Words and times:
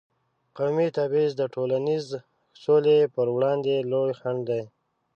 قومي 0.57 0.87
تبعیض 0.97 1.31
د 1.37 1.43
ټولنیزې 1.53 2.17
سولې 2.63 2.97
پر 3.15 3.27
وړاندې 3.35 3.75
لوی 3.91 4.11
خنډ 4.19 4.41
دی. 4.49 4.63